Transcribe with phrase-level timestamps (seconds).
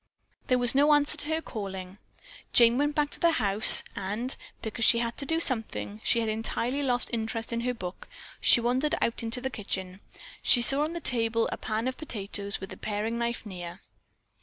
[0.25, 1.99] As there was no answer to her calling,
[2.53, 6.27] Jane went back to the house, and, because she had to do something (she had
[6.27, 8.07] entirely lost interest in her book),
[8.39, 9.99] she wandered out into the kitchen.
[10.41, 13.79] She saw on the table a pan of potatoes with the paring knife near.